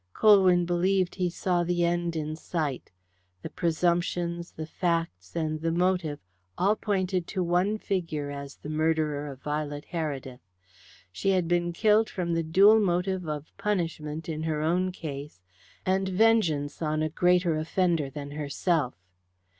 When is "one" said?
7.43-7.77